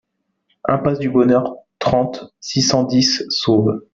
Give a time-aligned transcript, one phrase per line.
[0.67, 3.81] Impasse du Bonheur, trente, six cent dix Sauve